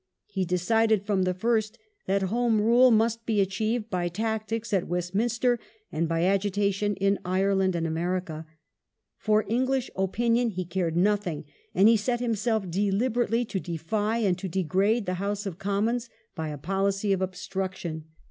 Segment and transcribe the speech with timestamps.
[0.25, 5.59] He decided from the first that Home Rule must be achieved by tactics at Westminster
[5.91, 8.47] and by agitation in Ireland and America.
[9.19, 11.45] For English opinion he cared nothing,
[11.75, 16.47] and he set himself deliberately to defy and to degrade the House of Commons by
[16.49, 18.05] a policy of obstruction.